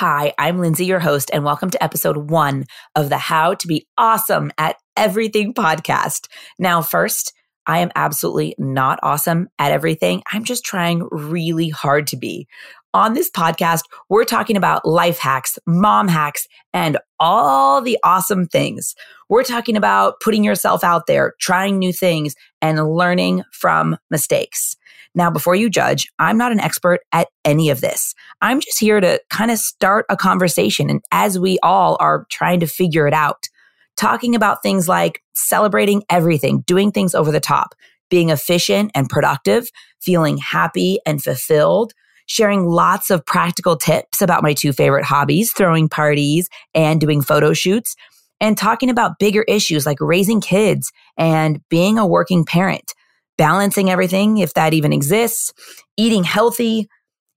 Hi, 0.00 0.32
I'm 0.38 0.60
Lindsay, 0.60 0.86
your 0.86 0.98
host, 0.98 1.28
and 1.30 1.44
welcome 1.44 1.68
to 1.68 1.84
episode 1.84 2.30
one 2.30 2.64
of 2.96 3.10
the 3.10 3.18
How 3.18 3.52
to 3.52 3.66
Be 3.66 3.86
Awesome 3.98 4.50
at 4.56 4.76
Everything 4.96 5.52
podcast. 5.52 6.26
Now, 6.58 6.80
first, 6.80 7.34
I 7.66 7.80
am 7.80 7.90
absolutely 7.94 8.54
not 8.56 8.98
awesome 9.02 9.48
at 9.58 9.72
everything. 9.72 10.22
I'm 10.32 10.44
just 10.44 10.64
trying 10.64 11.06
really 11.12 11.68
hard 11.68 12.06
to 12.06 12.16
be. 12.16 12.48
On 12.94 13.12
this 13.12 13.30
podcast, 13.30 13.82
we're 14.08 14.24
talking 14.24 14.56
about 14.56 14.86
life 14.86 15.18
hacks, 15.18 15.58
mom 15.66 16.08
hacks, 16.08 16.48
and 16.72 16.96
all 17.18 17.82
the 17.82 17.98
awesome 18.02 18.46
things. 18.46 18.94
We're 19.28 19.44
talking 19.44 19.76
about 19.76 20.14
putting 20.20 20.44
yourself 20.44 20.82
out 20.82 21.08
there, 21.08 21.34
trying 21.42 21.78
new 21.78 21.92
things, 21.92 22.34
and 22.62 22.82
learning 22.88 23.42
from 23.52 23.98
mistakes. 24.10 24.76
Now, 25.14 25.30
before 25.30 25.56
you 25.56 25.68
judge, 25.68 26.08
I'm 26.18 26.38
not 26.38 26.52
an 26.52 26.60
expert 26.60 27.00
at 27.12 27.28
any 27.44 27.70
of 27.70 27.80
this. 27.80 28.14
I'm 28.40 28.60
just 28.60 28.78
here 28.78 29.00
to 29.00 29.20
kind 29.28 29.50
of 29.50 29.58
start 29.58 30.06
a 30.08 30.16
conversation. 30.16 30.88
And 30.88 31.02
as 31.10 31.38
we 31.38 31.58
all 31.62 31.96
are 32.00 32.26
trying 32.30 32.60
to 32.60 32.66
figure 32.66 33.06
it 33.08 33.14
out, 33.14 33.48
talking 33.96 34.34
about 34.34 34.62
things 34.62 34.88
like 34.88 35.22
celebrating 35.34 36.04
everything, 36.08 36.60
doing 36.60 36.92
things 36.92 37.14
over 37.14 37.32
the 37.32 37.40
top, 37.40 37.74
being 38.08 38.30
efficient 38.30 38.92
and 38.94 39.08
productive, 39.08 39.70
feeling 40.00 40.38
happy 40.38 40.98
and 41.04 41.22
fulfilled, 41.22 41.92
sharing 42.26 42.66
lots 42.66 43.10
of 43.10 43.26
practical 43.26 43.76
tips 43.76 44.22
about 44.22 44.42
my 44.42 44.54
two 44.54 44.72
favorite 44.72 45.04
hobbies, 45.04 45.52
throwing 45.52 45.88
parties 45.88 46.48
and 46.74 47.00
doing 47.00 47.20
photo 47.20 47.52
shoots, 47.52 47.96
and 48.40 48.56
talking 48.56 48.88
about 48.88 49.18
bigger 49.18 49.42
issues 49.48 49.84
like 49.84 50.00
raising 50.00 50.40
kids 50.40 50.92
and 51.18 51.60
being 51.68 51.98
a 51.98 52.06
working 52.06 52.44
parent 52.44 52.94
balancing 53.40 53.88
everything, 53.88 54.36
if 54.36 54.52
that 54.52 54.74
even 54.74 54.92
exists, 54.92 55.50
eating 55.96 56.24
healthy, 56.24 56.86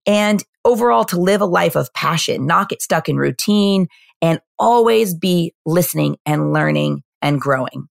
and 0.05 0.43
overall 0.65 1.05
to 1.05 1.17
live 1.17 1.39
a 1.39 1.45
life 1.45 1.77
of 1.77 1.93
passion, 1.93 2.45
not 2.45 2.67
get 2.67 2.81
stuck 2.81 3.07
in 3.07 3.15
routine, 3.15 3.87
and 4.21 4.41
always 4.59 5.15
be 5.15 5.53
listening 5.65 6.17
and 6.25 6.51
learning 6.51 7.03
and 7.21 7.39
growing. 7.39 7.87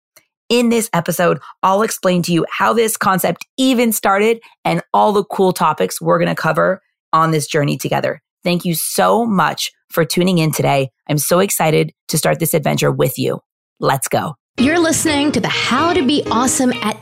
In 0.50 0.68
this 0.68 0.90
episode, 0.92 1.40
I'll 1.62 1.80
explain 1.80 2.22
to 2.24 2.34
you 2.34 2.44
how 2.50 2.74
this 2.74 2.98
concept 2.98 3.46
even 3.56 3.92
started 3.92 4.42
and 4.62 4.83
all 4.92 5.14
the 5.14 5.24
cool 5.24 5.55
topics 5.55 5.98
we're 5.98 6.18
going 6.18 6.28
to 6.28 6.34
cover 6.34 6.83
on 7.14 7.30
this 7.30 7.46
journey 7.46 7.78
together. 7.78 8.20
Thank 8.44 8.66
you 8.66 8.74
so 8.74 9.24
much 9.24 9.72
for 9.88 10.05
tuning 10.05 10.36
in 10.36 10.52
today. 10.52 10.90
I'm 11.08 11.16
so 11.16 11.38
excited 11.38 11.94
to 12.08 12.18
start 12.18 12.40
this 12.40 12.52
adventure 12.52 12.92
with 12.92 13.16
you. 13.16 13.40
Let's 13.80 14.06
go. 14.06 14.34
You're 14.58 14.78
listening 14.78 15.33
to 15.33 15.40
the 15.40 15.48
How 15.48 15.94
to 15.94 16.06
Be 16.06 16.22
Awesome 16.30 16.74
at 16.74 17.02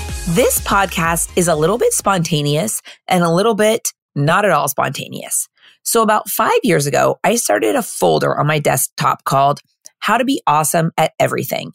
This 0.27 0.61
podcast 0.61 1.35
is 1.35 1.47
a 1.47 1.55
little 1.55 1.79
bit 1.79 1.93
spontaneous 1.93 2.83
and 3.07 3.23
a 3.23 3.31
little 3.31 3.55
bit 3.55 3.91
not 4.13 4.45
at 4.45 4.51
all 4.51 4.67
spontaneous. 4.67 5.49
So, 5.83 6.03
about 6.03 6.29
five 6.29 6.59
years 6.61 6.85
ago, 6.85 7.19
I 7.23 7.35
started 7.35 7.75
a 7.75 7.81
folder 7.81 8.39
on 8.39 8.45
my 8.45 8.59
desktop 8.59 9.23
called 9.23 9.61
How 9.99 10.19
to 10.19 10.23
Be 10.23 10.39
Awesome 10.45 10.91
at 10.95 11.13
Everything. 11.19 11.71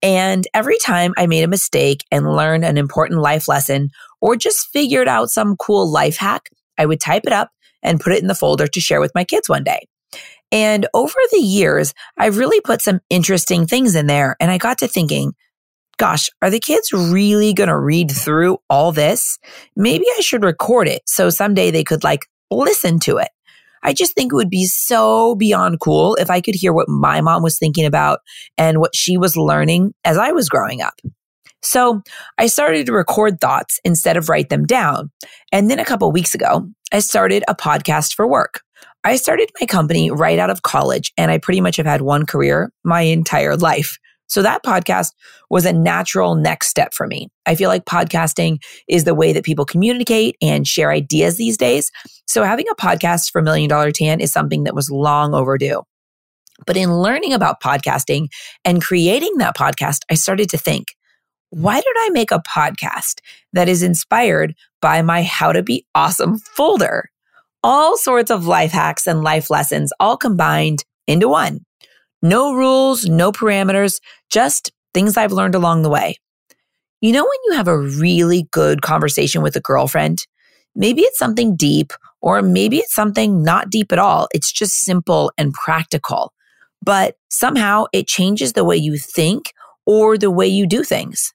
And 0.00 0.46
every 0.54 0.78
time 0.78 1.12
I 1.18 1.26
made 1.26 1.42
a 1.42 1.48
mistake 1.48 2.04
and 2.12 2.36
learned 2.36 2.64
an 2.64 2.78
important 2.78 3.20
life 3.20 3.48
lesson 3.48 3.90
or 4.20 4.36
just 4.36 4.68
figured 4.68 5.08
out 5.08 5.30
some 5.30 5.56
cool 5.56 5.90
life 5.90 6.18
hack, 6.18 6.50
I 6.78 6.86
would 6.86 7.00
type 7.00 7.24
it 7.26 7.32
up 7.32 7.50
and 7.82 8.00
put 8.00 8.12
it 8.12 8.22
in 8.22 8.28
the 8.28 8.34
folder 8.36 8.68
to 8.68 8.80
share 8.80 9.00
with 9.00 9.12
my 9.16 9.24
kids 9.24 9.48
one 9.48 9.64
day. 9.64 9.88
And 10.52 10.86
over 10.94 11.18
the 11.32 11.40
years, 11.40 11.94
I've 12.16 12.38
really 12.38 12.60
put 12.60 12.80
some 12.80 13.00
interesting 13.10 13.66
things 13.66 13.96
in 13.96 14.06
there. 14.06 14.36
And 14.38 14.52
I 14.52 14.58
got 14.58 14.78
to 14.78 14.88
thinking, 14.88 15.32
gosh, 15.98 16.30
are 16.40 16.50
the 16.50 16.60
kids 16.60 16.92
really 16.92 17.52
going 17.52 17.68
to 17.68 17.78
read 17.78 18.10
through 18.10 18.58
all 18.70 18.92
this? 18.92 19.38
Maybe 19.76 20.06
I 20.16 20.20
should 20.20 20.44
record 20.44 20.88
it 20.88 21.02
so 21.06 21.28
someday 21.28 21.70
they 21.70 21.84
could 21.84 22.04
like 22.04 22.26
listen 22.50 22.98
to 23.00 23.18
it. 23.18 23.28
I 23.82 23.92
just 23.92 24.14
think 24.14 24.32
it 24.32 24.36
would 24.36 24.50
be 24.50 24.64
so 24.64 25.34
beyond 25.34 25.80
cool 25.80 26.16
if 26.16 26.30
I 26.30 26.40
could 26.40 26.54
hear 26.54 26.72
what 26.72 26.88
my 26.88 27.20
mom 27.20 27.42
was 27.42 27.58
thinking 27.58 27.84
about 27.84 28.20
and 28.56 28.78
what 28.78 28.94
she 28.94 29.16
was 29.16 29.36
learning 29.36 29.94
as 30.04 30.18
I 30.18 30.32
was 30.32 30.48
growing 30.48 30.80
up. 30.80 30.94
So 31.62 32.02
I 32.38 32.46
started 32.46 32.86
to 32.86 32.92
record 32.92 33.40
thoughts 33.40 33.80
instead 33.84 34.16
of 34.16 34.28
write 34.28 34.48
them 34.48 34.64
down. 34.64 35.10
And 35.52 35.70
then 35.70 35.78
a 35.78 35.84
couple 35.84 36.10
weeks 36.12 36.34
ago, 36.34 36.68
I 36.92 37.00
started 37.00 37.44
a 37.48 37.54
podcast 37.54 38.14
for 38.14 38.26
work. 38.26 38.62
I 39.04 39.16
started 39.16 39.50
my 39.60 39.66
company 39.66 40.10
right 40.10 40.38
out 40.38 40.50
of 40.50 40.62
college 40.62 41.12
and 41.16 41.30
I 41.30 41.38
pretty 41.38 41.60
much 41.60 41.76
have 41.76 41.86
had 41.86 42.02
one 42.02 42.26
career 42.26 42.72
my 42.84 43.02
entire 43.02 43.56
life. 43.56 43.98
So 44.28 44.42
that 44.42 44.62
podcast 44.62 45.12
was 45.50 45.64
a 45.64 45.72
natural 45.72 46.34
next 46.34 46.68
step 46.68 46.94
for 46.94 47.06
me. 47.06 47.28
I 47.46 47.54
feel 47.54 47.68
like 47.68 47.84
podcasting 47.84 48.58
is 48.88 49.04
the 49.04 49.14
way 49.14 49.32
that 49.32 49.44
people 49.44 49.64
communicate 49.64 50.36
and 50.40 50.66
share 50.66 50.90
ideas 50.90 51.36
these 51.36 51.56
days. 51.56 51.90
So 52.26 52.44
having 52.44 52.66
a 52.70 52.74
podcast 52.74 53.30
for 53.30 53.42
Million 53.42 53.68
Dollar 53.68 53.90
Tan 53.90 54.20
is 54.20 54.32
something 54.32 54.64
that 54.64 54.74
was 54.74 54.90
long 54.90 55.34
overdue. 55.34 55.82
But 56.66 56.76
in 56.76 56.92
learning 56.92 57.32
about 57.32 57.62
podcasting 57.62 58.28
and 58.64 58.82
creating 58.82 59.38
that 59.38 59.56
podcast, 59.56 60.00
I 60.10 60.14
started 60.14 60.50
to 60.50 60.58
think, 60.58 60.88
why 61.50 61.76
did 61.76 61.96
I 61.96 62.10
make 62.10 62.30
a 62.30 62.42
podcast 62.42 63.20
that 63.52 63.68
is 63.68 63.82
inspired 63.82 64.54
by 64.82 65.00
my 65.02 65.22
How 65.22 65.52
to 65.52 65.62
Be 65.62 65.86
Awesome 65.94 66.38
folder? 66.38 67.10
all 67.64 67.96
sorts 67.96 68.30
of 68.30 68.46
life 68.46 68.70
hacks 68.70 69.06
and 69.06 69.22
life 69.22 69.50
lessons 69.50 69.92
all 70.00 70.16
combined 70.16 70.84
into 71.06 71.28
one. 71.28 71.60
No 72.22 72.54
rules, 72.54 73.04
no 73.06 73.32
parameters, 73.32 74.00
just 74.30 74.72
things 74.94 75.16
I've 75.16 75.32
learned 75.32 75.54
along 75.54 75.82
the 75.82 75.90
way. 75.90 76.16
You 77.00 77.12
know, 77.12 77.22
when 77.22 77.38
you 77.46 77.52
have 77.54 77.68
a 77.68 77.78
really 77.78 78.48
good 78.50 78.82
conversation 78.82 79.42
with 79.42 79.54
a 79.54 79.60
girlfriend, 79.60 80.26
maybe 80.74 81.02
it's 81.02 81.18
something 81.18 81.54
deep, 81.54 81.92
or 82.20 82.42
maybe 82.42 82.78
it's 82.78 82.94
something 82.94 83.44
not 83.44 83.70
deep 83.70 83.92
at 83.92 84.00
all. 84.00 84.28
It's 84.32 84.50
just 84.50 84.80
simple 84.80 85.32
and 85.38 85.52
practical, 85.52 86.32
but 86.82 87.16
somehow 87.30 87.84
it 87.92 88.08
changes 88.08 88.54
the 88.54 88.64
way 88.64 88.76
you 88.76 88.98
think 88.98 89.52
or 89.86 90.18
the 90.18 90.30
way 90.30 90.46
you 90.46 90.66
do 90.66 90.82
things. 90.82 91.32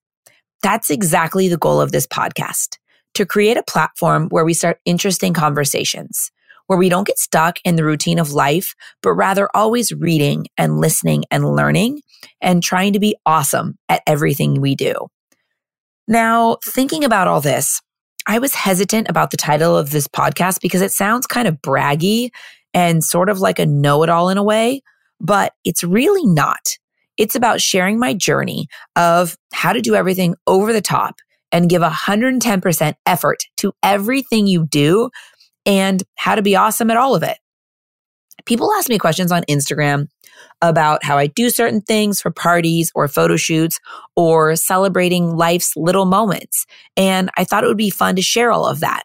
That's 0.61 0.89
exactly 0.89 1.47
the 1.47 1.57
goal 1.57 1.79
of 1.79 1.91
this 1.91 2.07
podcast 2.07 2.77
to 3.13 3.25
create 3.25 3.57
a 3.57 3.63
platform 3.63 4.27
where 4.29 4.45
we 4.45 4.53
start 4.53 4.79
interesting 4.85 5.33
conversations, 5.33 6.31
where 6.67 6.79
we 6.79 6.89
don't 6.89 7.07
get 7.07 7.19
stuck 7.19 7.59
in 7.63 7.75
the 7.75 7.83
routine 7.83 8.19
of 8.19 8.31
life, 8.31 8.73
but 9.01 9.13
rather 9.13 9.49
always 9.53 9.91
reading 9.91 10.45
and 10.57 10.79
listening 10.79 11.23
and 11.29 11.55
learning 11.55 12.01
and 12.41 12.63
trying 12.63 12.93
to 12.93 12.99
be 12.99 13.15
awesome 13.25 13.77
at 13.89 14.01
everything 14.07 14.61
we 14.61 14.75
do. 14.75 14.93
Now, 16.07 16.57
thinking 16.65 17.03
about 17.03 17.27
all 17.27 17.41
this, 17.41 17.81
I 18.25 18.39
was 18.39 18.53
hesitant 18.53 19.09
about 19.09 19.31
the 19.31 19.37
title 19.37 19.77
of 19.77 19.89
this 19.89 20.07
podcast 20.07 20.61
because 20.61 20.81
it 20.81 20.91
sounds 20.91 21.27
kind 21.27 21.47
of 21.47 21.61
braggy 21.61 22.29
and 22.73 23.03
sort 23.03 23.29
of 23.29 23.39
like 23.39 23.59
a 23.59 23.65
know 23.65 24.03
it 24.03 24.09
all 24.09 24.29
in 24.29 24.37
a 24.37 24.43
way, 24.43 24.81
but 25.19 25.53
it's 25.63 25.83
really 25.83 26.25
not. 26.25 26.77
It's 27.17 27.35
about 27.35 27.61
sharing 27.61 27.99
my 27.99 28.13
journey 28.13 28.67
of 28.95 29.37
how 29.53 29.73
to 29.73 29.81
do 29.81 29.95
everything 29.95 30.35
over 30.47 30.73
the 30.73 30.81
top 30.81 31.15
and 31.51 31.69
give 31.69 31.83
110% 31.83 32.95
effort 33.05 33.43
to 33.57 33.73
everything 33.83 34.47
you 34.47 34.65
do 34.65 35.09
and 35.65 36.03
how 36.15 36.35
to 36.35 36.41
be 36.41 36.55
awesome 36.55 36.91
at 36.91 36.97
all 36.97 37.15
of 37.15 37.23
it. 37.23 37.37
People 38.45 38.71
ask 38.73 38.89
me 38.89 38.97
questions 38.97 39.31
on 39.31 39.43
Instagram 39.49 40.07
about 40.61 41.03
how 41.03 41.17
I 41.17 41.27
do 41.27 41.49
certain 41.49 41.81
things 41.81 42.21
for 42.21 42.31
parties 42.31 42.91
or 42.95 43.07
photo 43.07 43.37
shoots 43.37 43.79
or 44.15 44.55
celebrating 44.55 45.35
life's 45.35 45.75
little 45.75 46.05
moments. 46.05 46.65
And 46.97 47.29
I 47.37 47.43
thought 47.43 47.63
it 47.63 47.67
would 47.67 47.77
be 47.77 47.89
fun 47.89 48.15
to 48.15 48.21
share 48.21 48.51
all 48.51 48.65
of 48.65 48.79
that. 48.81 49.03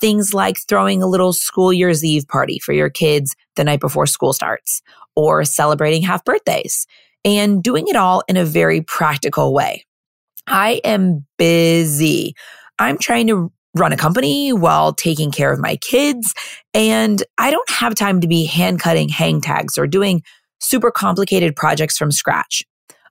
Things 0.00 0.32
like 0.32 0.58
throwing 0.66 1.02
a 1.02 1.06
little 1.06 1.32
school 1.32 1.72
year's 1.72 2.04
eve 2.04 2.26
party 2.26 2.58
for 2.58 2.72
your 2.72 2.88
kids 2.88 3.36
the 3.56 3.64
night 3.64 3.80
before 3.80 4.06
school 4.06 4.32
starts 4.32 4.80
or 5.14 5.44
celebrating 5.44 6.02
half 6.02 6.24
birthdays 6.24 6.86
and 7.24 7.62
doing 7.62 7.86
it 7.88 7.96
all 7.96 8.22
in 8.28 8.36
a 8.36 8.44
very 8.44 8.80
practical 8.80 9.52
way. 9.52 9.84
I 10.46 10.80
am 10.84 11.26
busy. 11.36 12.34
I'm 12.78 12.96
trying 12.96 13.26
to 13.26 13.52
run 13.74 13.92
a 13.92 13.96
company 13.96 14.52
while 14.52 14.92
taking 14.92 15.30
care 15.30 15.52
of 15.52 15.60
my 15.60 15.76
kids. 15.76 16.34
And 16.74 17.22
I 17.38 17.50
don't 17.50 17.70
have 17.70 17.94
time 17.94 18.20
to 18.20 18.28
be 18.28 18.44
hand 18.44 18.80
cutting 18.80 19.08
hang 19.08 19.40
tags 19.40 19.78
or 19.78 19.86
doing 19.86 20.22
super 20.60 20.90
complicated 20.90 21.56
projects 21.56 21.96
from 21.96 22.10
scratch. 22.10 22.64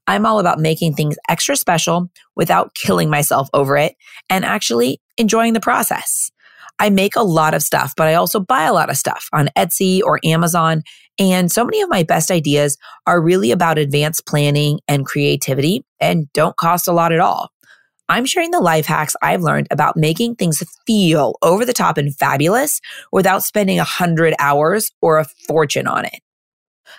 I'm 0.07 0.25
all 0.25 0.39
about 0.39 0.59
making 0.59 0.95
things 0.95 1.17
extra 1.29 1.55
special 1.55 2.09
without 2.35 2.73
killing 2.73 3.09
myself 3.09 3.47
over 3.53 3.77
it 3.77 3.95
and 4.29 4.43
actually 4.43 5.01
enjoying 5.17 5.53
the 5.53 5.59
process. 5.59 6.31
I 6.79 6.89
make 6.89 7.15
a 7.15 7.21
lot 7.21 7.53
of 7.53 7.61
stuff, 7.61 7.93
but 7.95 8.07
I 8.07 8.15
also 8.15 8.39
buy 8.39 8.63
a 8.63 8.73
lot 8.73 8.89
of 8.89 8.97
stuff 8.97 9.27
on 9.33 9.49
Etsy 9.57 10.01
or 10.01 10.19
Amazon. 10.23 10.81
And 11.19 11.51
so 11.51 11.65
many 11.65 11.81
of 11.81 11.89
my 11.89 12.03
best 12.03 12.31
ideas 12.31 12.77
are 13.05 13.21
really 13.21 13.51
about 13.51 13.77
advanced 13.77 14.25
planning 14.25 14.79
and 14.87 15.05
creativity 15.05 15.83
and 15.99 16.31
don't 16.33 16.55
cost 16.55 16.87
a 16.87 16.93
lot 16.93 17.11
at 17.11 17.19
all. 17.19 17.49
I'm 18.09 18.25
sharing 18.25 18.49
the 18.49 18.59
life 18.59 18.87
hacks 18.87 19.15
I've 19.21 19.43
learned 19.43 19.67
about 19.69 19.95
making 19.95 20.35
things 20.35 20.63
feel 20.87 21.35
over 21.43 21.63
the 21.63 21.73
top 21.73 21.95
and 21.99 22.15
fabulous 22.15 22.81
without 23.11 23.43
spending 23.43 23.79
a 23.79 23.83
hundred 23.83 24.33
hours 24.39 24.91
or 24.99 25.19
a 25.19 25.25
fortune 25.47 25.85
on 25.85 26.05
it. 26.05 26.19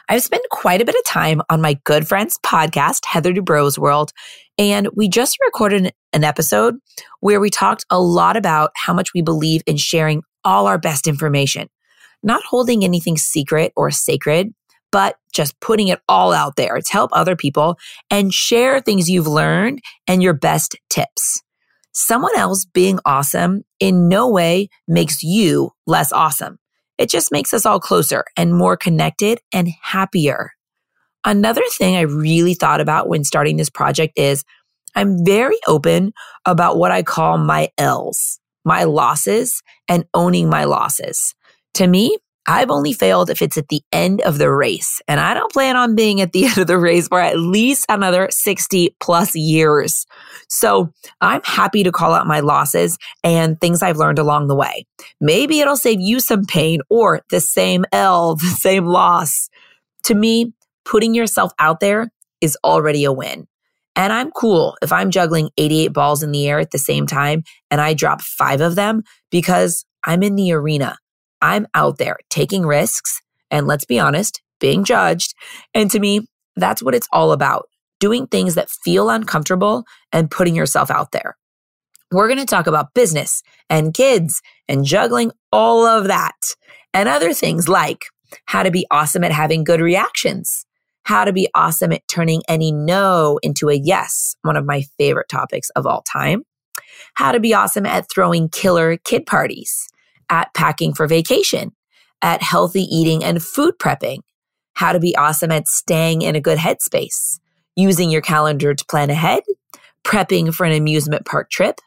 I've 0.09 0.23
spent 0.23 0.45
quite 0.53 0.81
a 0.81 0.85
bit 0.85 0.95
of 0.95 1.05
time 1.05 1.43
on 1.51 1.61
my 1.61 1.75
good 1.85 2.07
friend's 2.07 2.39
podcast, 2.47 3.05
Heather 3.07 3.33
Dubrow's 3.33 3.77
World, 3.77 4.13
and 4.57 4.89
we 4.95 5.09
just 5.09 5.37
recorded 5.45 5.93
an 6.13 6.23
episode 6.23 6.77
where 7.19 7.41
we 7.41 7.51
talked 7.51 7.85
a 7.91 8.01
lot 8.01 8.37
about 8.37 8.71
how 8.77 8.95
much 8.95 9.13
we 9.13 9.21
believe 9.21 9.63
in 9.67 9.77
sharing 9.77 10.23
all 10.45 10.69
our 10.69 10.79
best 10.79 11.09
information, 11.09 11.69
not 12.23 12.45
holding 12.45 12.85
anything 12.85 13.17
secret 13.17 13.73
or 13.75 13.91
sacred, 13.91 14.55
but 14.93 15.17
just 15.33 15.59
putting 15.61 15.89
it 15.89 16.01
all 16.09 16.33
out 16.33 16.57
there 16.57 16.79
to 16.81 16.93
help 16.93 17.11
other 17.13 17.37
people 17.37 17.77
and 18.11 18.35
share 18.35 18.81
things 18.81 19.09
you've 19.09 19.27
learned 19.27 19.81
and 20.07 20.23
your 20.23 20.35
best 20.35 20.77
tips. 20.89 21.43
Someone 21.93 22.37
else 22.37 22.65
being 22.65 22.99
awesome 23.05 23.63
in 23.79 24.09
no 24.09 24.29
way 24.29 24.69
makes 24.87 25.23
you 25.23 25.71
less 25.87 26.13
awesome. 26.13 26.59
It 26.99 27.09
just 27.09 27.33
makes 27.33 27.53
us 27.55 27.65
all 27.65 27.81
closer 27.81 28.25
and 28.37 28.55
more 28.55 28.77
connected 28.77 29.41
and 29.53 29.69
happier. 29.83 30.53
Another 31.25 31.63
thing 31.77 31.97
I 31.97 32.03
really 32.03 32.55
thought 32.55 32.81
about 32.81 33.09
when 33.09 33.25
starting 33.25 33.57
this 33.57 33.71
project 33.71 34.19
is 34.19 34.45
I'm 34.95 35.25
very 35.25 35.59
open 35.67 36.13
about 36.47 36.79
what 36.79 36.91
I 36.91 37.03
call 37.03 37.39
my 37.39 37.69
L's, 37.79 38.41
my 38.65 38.85
losses 38.85 39.63
and 39.89 40.05
owning 40.15 40.49
my 40.49 40.65
losses. 40.65 41.35
To 41.75 41.87
me, 41.87 42.19
I've 42.51 42.71
only 42.71 42.93
failed 42.93 43.31
if 43.31 43.43
it's 43.43 43.57
at 43.57 43.69
the 43.69 43.81
end 43.93 44.23
of 44.23 44.39
the 44.39 44.51
race, 44.51 45.01
and 45.07 45.21
I 45.21 45.35
don't 45.35 45.53
plan 45.53 45.77
on 45.77 45.95
being 45.95 46.21
at 46.21 46.33
the 46.33 46.45
end 46.47 46.59
of 46.59 46.67
the 46.67 46.79
race 46.79 47.07
for 47.07 47.21
at 47.21 47.39
least 47.39 47.87
another 47.89 48.27
60 48.29 48.97
plus 48.99 49.37
years. 49.37 50.05
So 50.49 50.93
I'm 51.21 51.43
happy 51.45 51.85
to 51.85 51.93
call 51.93 52.13
out 52.13 52.27
my 52.27 52.41
losses 52.41 52.99
and 53.23 53.61
things 53.61 53.83
I've 53.83 53.99
learned 53.99 54.19
along 54.19 54.49
the 54.49 54.57
way. 54.57 54.85
Maybe 55.21 55.61
it'll 55.61 55.77
save 55.77 56.01
you 56.01 56.19
some 56.19 56.45
pain 56.45 56.81
or 56.91 57.23
the 57.31 57.41
same 57.41 57.85
L, 57.93 58.35
the 58.35 58.47
same 58.47 58.85
loss. 58.85 59.49
To 60.05 60.17
me, 60.17 60.53
putting 60.85 61.15
yourself 61.15 61.53
out 61.61 61.79
there 61.79 62.11
is 62.41 62.59
already 62.65 63.05
a 63.05 63.13
win. 63.13 63.47
And 63.95 64.13
I'm 64.13 64.33
cool 64.33 64.77
if 64.83 64.93
I'm 64.93 65.13
juggling 65.13 65.51
88 65.57 65.93
balls 65.93 66.25
in 66.25 66.33
the 66.33 66.49
air 66.49 66.59
at 66.59 66.73
the 66.73 66.79
same 66.79 67.07
time 67.07 67.45
and 67.71 67.81
I 67.81 67.95
drop 67.95 68.23
five 68.23 68.61
of 68.61 68.75
them 68.75 69.05
because 69.31 69.85
I'm 70.03 70.25
in 70.25 70.35
the 70.35 70.53
arena. 70.53 70.97
I'm 71.43 71.67
out 71.75 71.99
there 71.99 72.19
taking 72.29 72.67
risks 72.67 73.21
and 73.51 73.67
let's 73.67 73.85
be 73.85 73.99
honest, 73.99 74.43
being 74.61 74.85
judged. 74.85 75.35
And 75.75 75.91
to 75.91 75.99
me, 75.99 76.27
that's 76.57 76.83
what 76.83 76.95
it's 76.95 77.09
all 77.13 77.33
about 77.33 77.69
doing 77.99 78.27
things 78.27 78.55
that 78.55 78.71
feel 78.71 79.11
uncomfortable 79.11 79.85
and 80.13 80.31
putting 80.31 80.55
yourself 80.55 80.91
out 80.91 81.13
there. 81.13 81.37
We're 82.11 82.29
going 82.29 82.41
to 82.41 82.47
talk 82.47 82.67
about 82.67 82.95
business 82.95 83.43
and 83.69 83.95
kids 83.95 84.41
and 84.69 84.85
juggling 84.85 85.31
all 85.53 85.87
of 85.87 86.09
that 86.09 86.35
and 86.93 87.09
other 87.09 87.33
things 87.33 87.69
like 87.69 88.07
how 88.47 88.63
to 88.63 88.71
be 88.71 88.87
awesome 88.91 89.23
at 89.23 89.33
having 89.33 89.65
good 89.65 89.81
reactions, 89.81 90.67
how 91.05 91.25
to 91.25 91.33
be 91.33 91.49
awesome 91.55 91.93
at 91.93 92.07
turning 92.09 92.43
any 92.49 92.73
no 92.73 93.39
into 93.43 93.69
a 93.69 93.75
yes, 93.75 94.35
one 94.43 94.57
of 94.57 94.65
my 94.65 94.83
favorite 94.99 95.29
topics 95.29 95.71
of 95.71 95.87
all 95.87 96.03
time, 96.03 96.43
how 97.15 97.33
to 97.33 97.41
be 97.41 97.55
awesome 97.55 97.87
at 97.87 98.11
throwing 98.11 98.49
killer 98.49 98.97
kid 98.97 99.27
parties, 99.27 99.89
at 100.31 100.55
packing 100.55 100.95
for 100.95 101.07
vacation, 101.07 101.73
at 102.23 102.43
healthy 102.43 102.83
eating 102.83 103.23
and 103.23 103.43
food 103.43 103.75
prepping, 103.79 104.21
how 104.75 104.93
to 104.93 105.01
be 105.01 105.15
awesome 105.17 105.51
at 105.51 105.69
staying 105.69 106.23
in 106.23 106.37
a 106.37 106.41
good 106.41 106.59
headspace, 106.59 107.41
using 107.77 108.11
your 108.11 108.23
calendar 108.23 108.75
to 108.75 108.85
plan 108.87 109.11
ahead, 109.11 109.43
prepping 110.05 110.55
for 110.55 110.65
an 110.65 110.73
amusement 110.73 111.27
park 111.27 111.51
trip, 111.51 111.81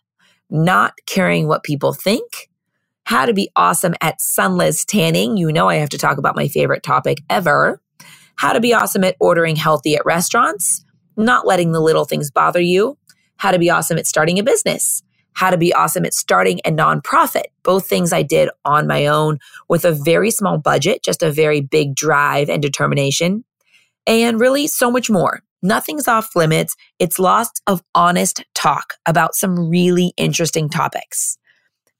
not 0.50 0.94
caring 1.08 1.48
what 1.48 1.64
people 1.64 1.94
think, 1.94 2.50
how 3.06 3.26
to 3.26 3.34
be 3.34 3.50
awesome 3.56 3.96
at 4.02 4.22
sunless 4.22 4.86
tanning. 4.86 5.38
You 5.38 5.52
know, 5.52 5.70
I 5.70 5.76
have 5.76 5.90
to 5.90 5.98
talk 5.98 6.18
about 6.18 6.36
my 6.36 6.48
favorite 6.48 6.84
topic 6.84 7.20
ever. 7.30 7.82
How 8.36 8.54
to 8.54 8.60
be 8.60 8.74
awesome 8.74 9.04
at 9.04 9.16
ordering 9.20 9.56
healthy 9.56 9.96
at 9.96 10.06
restaurants, 10.06 10.84
not 11.18 11.46
letting 11.46 11.72
the 11.72 11.82
little 11.82 12.06
things 12.06 12.32
bother 12.32 12.62
you. 12.62 12.98
How 13.38 13.52
to 13.52 13.60
be 13.60 13.70
awesome 13.70 13.98
at 13.98 14.08
starting 14.08 14.40
a 14.40 14.44
business 14.44 15.04
how 15.34 15.50
to 15.50 15.58
be 15.58 15.74
awesome 15.74 16.06
at 16.06 16.14
starting 16.14 16.60
a 16.66 16.72
nonprofit. 16.72 17.46
Both 17.64 17.88
things 17.88 18.14
I 18.14 18.24
did 18.24 18.50
on 18.66 18.88
my 18.88 19.06
own 19.08 19.40
with 19.70 19.86
a 19.86 19.92
very 19.92 20.32
small 20.32 20.58
budget, 20.58 21.04
just 21.04 21.24
a 21.24 21.32
very 21.32 21.62
big 21.62 21.96
drive 21.96 22.50
and 22.50 22.62
determination, 22.62 23.44
and 24.06 24.40
really 24.40 24.68
so 24.68 24.92
much 24.92 25.10
more. 25.10 25.42
Nothing's 25.62 26.08
off 26.10 26.36
limits. 26.36 26.76
It's 27.00 27.20
lots 27.20 27.62
of 27.68 27.82
honest 27.96 28.44
talk 28.54 28.96
about 29.06 29.34
some 29.34 29.70
really 29.70 30.14
interesting 30.18 30.70
topics. 30.70 31.38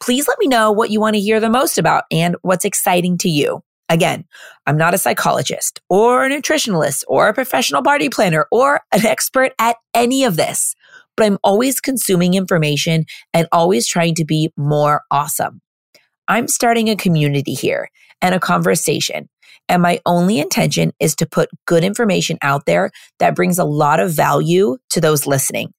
Please 0.02 0.28
let 0.28 0.38
me 0.38 0.48
know 0.48 0.72
what 0.72 0.90
you 0.90 1.00
want 1.00 1.16
to 1.16 1.22
hear 1.22 1.40
the 1.40 1.50
most 1.50 1.78
about 1.78 2.04
and 2.12 2.36
what's 2.42 2.66
exciting 2.66 3.18
to 3.20 3.30
you. 3.30 3.64
Again, 3.88 4.26
I'm 4.66 4.78
not 4.78 4.94
a 4.94 4.98
psychologist 4.98 5.80
or 5.88 6.26
a 6.26 6.30
nutritionalist 6.30 7.04
or 7.08 7.30
a 7.30 7.34
professional 7.34 7.84
party 7.84 8.10
planner 8.10 8.48
or 8.52 8.82
an 8.92 9.06
expert 9.06 9.54
at 9.60 9.78
any 9.94 10.26
of 10.26 10.36
this 10.36 10.76
but 11.16 11.26
I'm 11.26 11.38
always 11.44 11.80
consuming 11.80 12.34
information 12.34 13.06
and 13.34 13.48
always 13.52 13.88
trying 13.88 14.16
to 14.16 14.26
be 14.26 14.52
more 14.58 15.02
awesome. 15.12 15.62
I'm 16.28 16.48
starting 16.48 16.90
a 16.90 16.96
community 16.96 17.54
here 17.54 17.90
and 18.22 18.34
a 18.34 18.40
conversation. 18.40 19.30
And 19.70 19.82
my 19.82 20.00
only 20.06 20.40
intention 20.40 20.92
is 21.00 21.16
to 21.18 21.26
put 21.26 21.50
good 21.66 21.84
information 21.84 22.38
out 22.42 22.66
there 22.66 22.92
that 23.20 23.36
brings 23.36 23.58
a 23.60 23.66
lot 23.66 24.00
of 24.00 24.12
value 24.12 24.78
to 24.90 25.02
those 25.02 25.26
listening. 25.26 25.74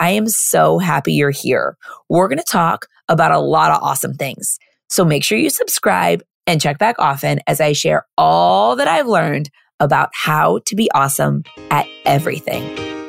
I 0.00 0.10
am 0.10 0.28
so 0.28 0.78
happy 0.78 1.12
you're 1.12 1.30
here. 1.30 1.76
We're 2.08 2.28
going 2.28 2.38
to 2.38 2.44
talk 2.44 2.86
about 3.08 3.32
a 3.32 3.38
lot 3.38 3.70
of 3.70 3.82
awesome 3.82 4.14
things. 4.14 4.58
So 4.88 5.04
make 5.04 5.24
sure 5.24 5.38
you 5.38 5.50
subscribe 5.50 6.22
and 6.46 6.60
check 6.60 6.78
back 6.78 6.96
often 6.98 7.40
as 7.46 7.60
I 7.60 7.72
share 7.72 8.06
all 8.16 8.76
that 8.76 8.88
I've 8.88 9.08
learned 9.08 9.50
about 9.80 10.10
how 10.14 10.60
to 10.66 10.76
be 10.76 10.90
awesome 10.94 11.42
at 11.70 11.86
everything. 12.04 12.87